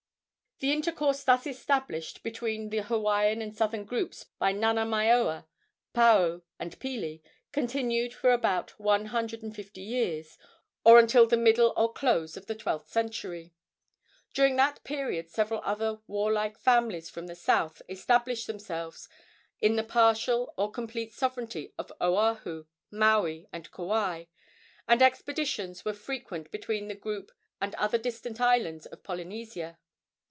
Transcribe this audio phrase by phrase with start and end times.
[0.59, 5.47] The intercourse thus established between the Hawaiian and southern groups by Nanamaoa,
[5.95, 10.37] Paao and Pili continued for about one hundred and fifty years,
[10.83, 13.55] or until the middle or close of the twelfth century.
[14.35, 19.09] During that period several other warlike families from the south established themselves
[19.61, 24.25] in the partial or complete sovereignty of Oahu, Maui and Kauai,
[24.87, 29.79] and expeditions were frequent between the group and other distant islands of Polynesia.